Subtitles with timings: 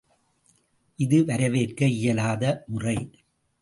[0.99, 2.97] இது வரவேற்க இயலாத முறை.